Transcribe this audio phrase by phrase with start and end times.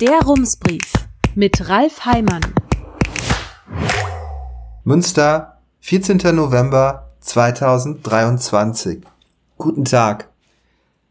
[0.00, 0.92] Der Rumsbrief
[1.34, 2.42] mit Ralf Heimann.
[4.84, 6.18] Münster, 14.
[6.36, 9.00] November 2023.
[9.56, 10.28] Guten Tag.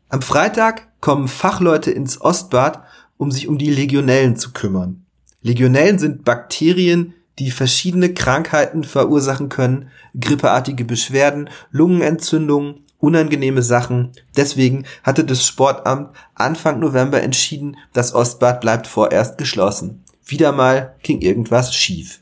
[0.07, 2.81] Am Freitag kommen Fachleute ins Ostbad,
[3.17, 5.05] um sich um die Legionellen zu kümmern.
[5.41, 14.11] Legionellen sind Bakterien, die verschiedene Krankheiten verursachen können, grippeartige Beschwerden, Lungenentzündungen, unangenehme Sachen.
[14.35, 20.03] Deswegen hatte das Sportamt Anfang November entschieden, das Ostbad bleibt vorerst geschlossen.
[20.25, 22.19] Wieder mal ging irgendwas schief.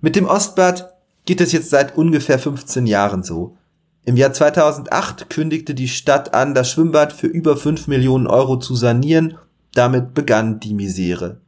[0.00, 0.92] Mit dem Ostbad
[1.24, 3.56] geht es jetzt seit ungefähr 15 Jahren so.
[4.04, 8.74] Im Jahr 2008 kündigte die Stadt an, das Schwimmbad für über 5 Millionen Euro zu
[8.74, 9.36] sanieren.
[9.74, 11.40] Damit begann die Misere.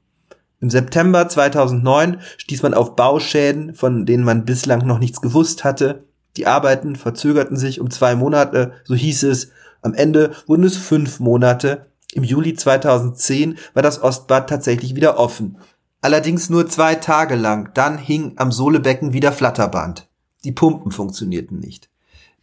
[0.61, 6.05] Im September 2009 stieß man auf Bauschäden, von denen man bislang noch nichts gewusst hatte.
[6.37, 9.51] Die Arbeiten verzögerten sich um zwei Monate, so hieß es.
[9.83, 11.87] Am Ende wurden es fünf Monate.
[12.13, 15.59] Im Juli 2010 war das Ostbad tatsächlich wieder offen.
[16.03, 17.71] Allerdings nur zwei Tage lang.
[17.75, 20.09] Dann hing am Sohlebecken wieder Flatterband.
[20.45, 21.91] Die Pumpen funktionierten nicht.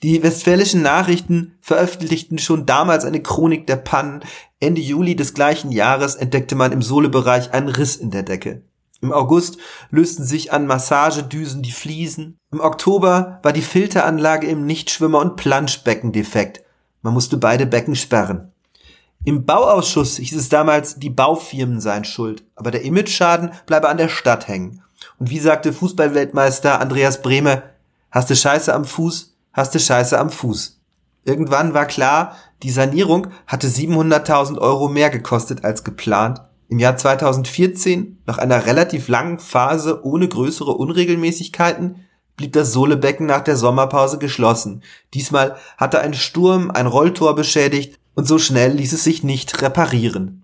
[0.04, 4.22] Die westfälischen Nachrichten veröffentlichten schon damals eine Chronik der Pannen.
[4.60, 8.62] Ende Juli des gleichen Jahres entdeckte man im Sohlebereich einen Riss in der Decke.
[9.02, 9.58] Im August
[9.92, 12.38] lösten sich an Massagedüsen die Fliesen.
[12.52, 16.64] Im Oktober war die Filteranlage im Nichtschwimmer- und Planschbecken defekt.
[17.04, 18.52] Man musste beide Becken sperren.
[19.24, 24.10] Im Bauausschuss hieß es damals, die Baufirmen seien schuld, aber der Imageschaden bleibe an der
[24.10, 24.82] Stadt hängen.
[25.20, 27.64] Und wie sagte Fußballweltmeister Andreas Brehme,
[28.12, 30.80] hast du Scheiße am Fuß, hast du Scheiße am Fuß.
[31.24, 38.22] Irgendwann war klar, die Sanierung hatte 700.000 Euro mehr gekostet als geplant im Jahr 2014,
[38.26, 44.84] nach einer relativ langen Phase ohne größere Unregelmäßigkeiten, blieb das Sohlebecken nach der Sommerpause geschlossen.
[45.14, 50.44] Diesmal hatte ein Sturm ein Rolltor beschädigt und so schnell ließ es sich nicht reparieren.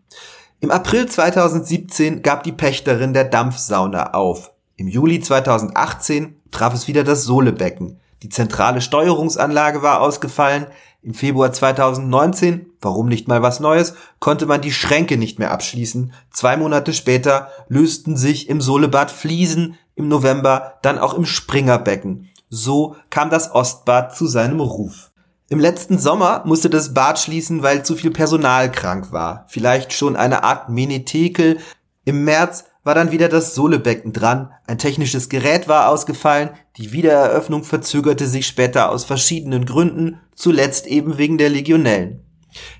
[0.59, 4.53] Im April 2017 gab die Pächterin der Dampfsauna auf.
[4.77, 7.99] Im Juli 2018 traf es wieder das Sohlebecken.
[8.23, 10.67] Die zentrale Steuerungsanlage war ausgefallen.
[11.01, 16.13] Im Februar 2019, warum nicht mal was Neues, konnte man die Schränke nicht mehr abschließen.
[16.31, 22.29] Zwei Monate später lösten sich im Solebad Fliesen, im November dann auch im Springerbecken.
[22.49, 25.11] So kam das Ostbad zu seinem Ruf.
[25.49, 29.45] Im letzten Sommer musste das Bad schließen, weil zu viel Personal krank war.
[29.49, 31.59] Vielleicht schon eine Art Menetekel.
[32.05, 34.51] Im März war dann wieder das Sohlebecken dran.
[34.67, 36.49] Ein technisches Gerät war ausgefallen.
[36.77, 42.21] Die Wiedereröffnung verzögerte sich später aus verschiedenen Gründen, zuletzt eben wegen der Legionellen.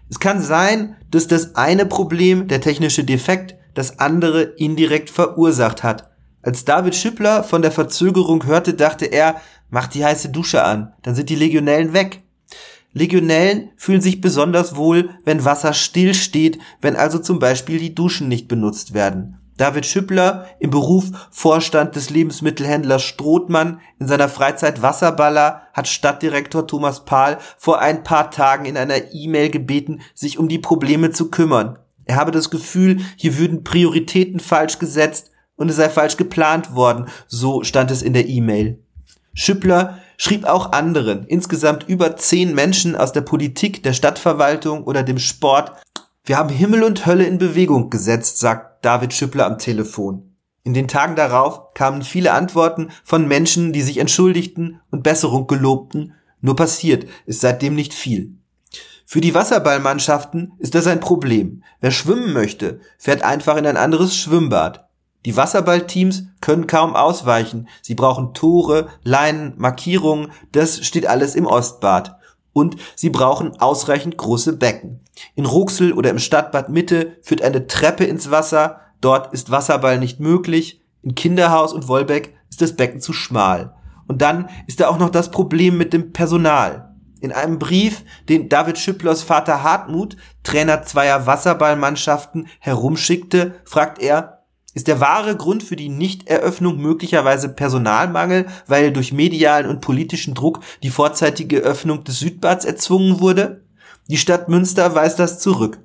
[0.09, 6.12] Es kann sein, dass das eine Problem, der technische Defekt, das andere indirekt verursacht hat.
[6.41, 11.16] Als David Schippler von der Verzögerung hörte, dachte er, mach die heiße Dusche an, dann
[11.16, 12.22] sind die Legionellen weg.
[12.91, 18.28] Legionellen fühlen sich besonders wohl, wenn Wasser still steht, wenn also zum Beispiel die Duschen
[18.28, 19.40] nicht benutzt werden.
[19.58, 27.06] David Schüppler, im Beruf Vorstand des Lebensmittelhändlers Strothmann, in seiner Freizeit Wasserballer, hat Stadtdirektor Thomas
[27.06, 31.78] Pahl vor ein paar Tagen in einer E-Mail gebeten, sich um die Probleme zu kümmern.
[32.06, 37.08] Er habe das Gefühl, hier würden Prioritäten falsch gesetzt und es sei falsch geplant worden,
[37.28, 38.80] so stand es in der E-Mail.
[39.35, 45.20] Schüppler schrieb auch anderen, insgesamt über zehn Menschen aus der Politik, der Stadtverwaltung oder dem
[45.20, 45.74] Sport,
[46.25, 50.36] wir haben Himmel und Hölle in Bewegung gesetzt, sagt David Schüppler am Telefon.
[50.64, 56.14] In den Tagen darauf kamen viele Antworten von Menschen, die sich entschuldigten und Besserung gelobten,
[56.42, 58.36] nur passiert ist seitdem nicht viel.
[59.06, 61.64] Für die Wasserballmannschaften ist das ein Problem.
[61.82, 64.90] Wer schwimmen möchte, fährt einfach in ein anderes Schwimmbad.
[65.26, 67.70] Die Wasserballteams können kaum ausweichen.
[67.82, 72.18] Sie brauchen Tore, Leinen, Markierungen, das steht alles im Ostbad
[72.53, 75.02] und sie brauchen ausreichend große Becken.
[75.36, 80.19] In Ruxel oder im Stadtbad Mitte führt eine Treppe ins Wasser, dort ist Wasserball nicht
[80.19, 80.81] möglich.
[81.02, 83.75] In Kinderhaus und Wolbeck ist das Becken zu schmal.
[84.08, 86.94] Und dann ist da auch noch das Problem mit dem Personal.
[87.19, 94.42] In einem Brief, den David Schüpplers Vater Hartmut, Trainer zweier Wasserballmannschaften, herumschickte, fragt er,
[94.73, 100.59] ist der wahre Grund für die Nichteröffnung möglicherweise Personalmangel, weil durch medialen und politischen Druck
[100.81, 103.64] die vorzeitige Öffnung des Südbads erzwungen wurde?
[104.08, 105.79] Die Stadt Münster weist das zurück.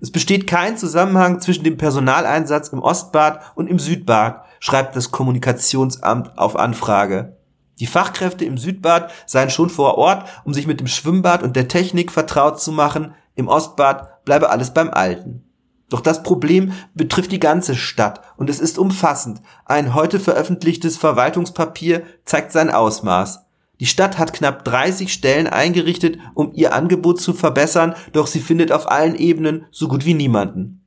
[0.00, 6.36] Es besteht kein Zusammenhang zwischen dem Personaleinsatz im Ostbad und im Südbad, schreibt das Kommunikationsamt
[6.36, 7.36] auf Anfrage.
[7.80, 11.68] Die Fachkräfte im Südbad seien schon vor Ort, um sich mit dem Schwimmbad und der
[11.68, 13.14] Technik vertraut zu machen.
[13.34, 15.44] Im Ostbad bleibe alles beim Alten.
[15.92, 19.42] Doch das Problem betrifft die ganze Stadt und es ist umfassend.
[19.66, 23.44] Ein heute veröffentlichtes Verwaltungspapier zeigt sein Ausmaß.
[23.78, 28.72] Die Stadt hat knapp 30 Stellen eingerichtet, um ihr Angebot zu verbessern, doch sie findet
[28.72, 30.82] auf allen Ebenen so gut wie niemanden.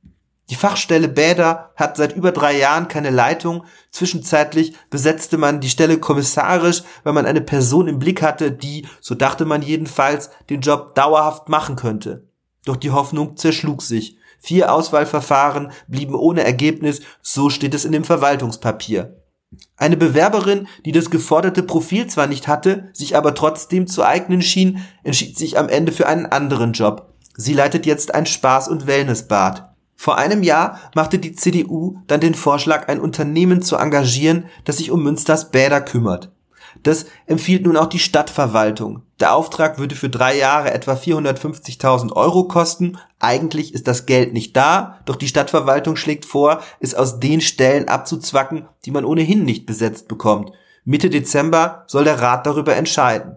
[0.50, 3.64] Die Fachstelle Bäder hat seit über drei Jahren keine Leitung.
[3.92, 9.14] Zwischenzeitlich besetzte man die Stelle kommissarisch, weil man eine Person im Blick hatte, die, so
[9.14, 12.26] dachte man jedenfalls, den Job dauerhaft machen könnte.
[12.64, 14.16] Doch die Hoffnung zerschlug sich.
[14.38, 19.22] Vier Auswahlverfahren blieben ohne Ergebnis, so steht es in dem Verwaltungspapier.
[19.76, 24.82] Eine Bewerberin, die das geforderte Profil zwar nicht hatte, sich aber trotzdem zu eignen schien,
[25.02, 27.14] entschied sich am Ende für einen anderen Job.
[27.36, 29.74] Sie leitet jetzt ein Spaß- und Wellnessbad.
[29.94, 34.90] Vor einem Jahr machte die CDU dann den Vorschlag, ein Unternehmen zu engagieren, das sich
[34.90, 36.30] um Münsters Bäder kümmert.
[36.82, 39.02] Das empfiehlt nun auch die Stadtverwaltung.
[39.20, 42.98] Der Auftrag würde für drei Jahre etwa 450.000 Euro kosten.
[43.18, 47.88] Eigentlich ist das Geld nicht da, doch die Stadtverwaltung schlägt vor, es aus den Stellen
[47.88, 50.52] abzuzwacken, die man ohnehin nicht besetzt bekommt.
[50.84, 53.36] Mitte Dezember soll der Rat darüber entscheiden.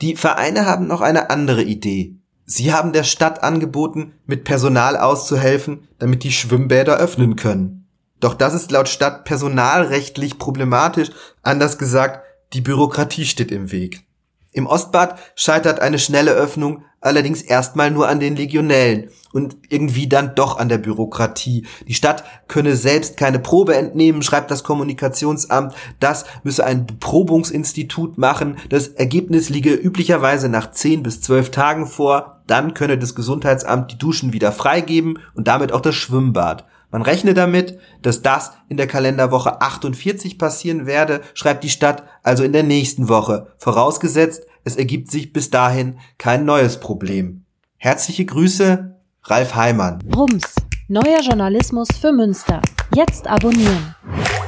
[0.00, 2.16] Die Vereine haben noch eine andere Idee.
[2.44, 7.86] Sie haben der Stadt angeboten, mit Personal auszuhelfen, damit die Schwimmbäder öffnen können.
[8.20, 11.10] Doch das ist laut Stadt personalrechtlich problematisch.
[11.42, 12.22] Anders gesagt,
[12.52, 14.04] die Bürokratie steht im Weg.
[14.52, 20.34] Im Ostbad scheitert eine schnelle Öffnung allerdings erstmal nur an den Legionellen und irgendwie dann
[20.34, 21.66] doch an der Bürokratie.
[21.88, 25.74] Die Stadt könne selbst keine Probe entnehmen, schreibt das Kommunikationsamt.
[26.00, 28.56] Das müsse ein Beprobungsinstitut machen.
[28.68, 32.42] Das Ergebnis liege üblicherweise nach 10 bis 12 Tagen vor.
[32.46, 36.66] Dann könne das Gesundheitsamt die Duschen wieder freigeben und damit auch das Schwimmbad.
[36.92, 42.44] Man rechne damit, dass das in der Kalenderwoche 48 passieren werde, schreibt die Stadt also
[42.44, 47.44] in der nächsten Woche, vorausgesetzt, es ergibt sich bis dahin kein neues Problem.
[47.78, 48.94] Herzliche Grüße,
[49.24, 50.00] Ralf Heimann.
[50.14, 50.54] Rums,
[50.86, 52.60] neuer Journalismus für Münster.
[52.94, 53.96] Jetzt abonnieren.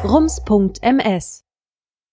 [0.05, 1.44] rums.ms